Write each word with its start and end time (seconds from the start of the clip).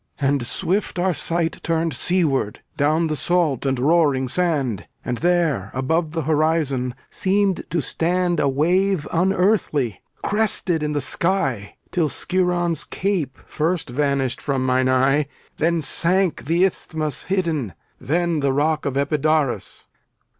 And 0.19 0.43
swift 0.47 0.97
our 0.97 1.13
sight 1.13 1.59
Turned 1.61 1.93
seaward, 1.93 2.61
down 2.75 3.05
the 3.05 3.15
salt 3.15 3.67
and 3.67 3.77
roaring 3.77 4.27
sand. 4.29 4.87
And 5.05 5.19
there, 5.19 5.69
above 5.75 6.13
the 6.13 6.23
horizon, 6.23 6.95
seemed 7.11 7.61
to 7.69 7.83
stand 7.83 8.39
A 8.39 8.49
wave 8.49 9.07
unearthly, 9.11 10.01
crested 10.23 10.81
in 10.81 10.93
the 10.93 11.01
sky; 11.01 11.75
Till 11.91 12.09
Skiron's 12.09 12.83
Cape 12.83 13.37
first 13.45 13.91
vanished 13.91 14.41
from 14.41 14.65
mine 14.65 14.89
eye, 14.89 15.27
Then 15.57 15.83
sank 15.83 16.45
the 16.45 16.65
Isthmus 16.65 17.25
hidden, 17.25 17.75
then 17.99 18.39
the 18.39 18.51
rock 18.53 18.87
Of 18.87 18.97
Epidaurus. 18.97 19.85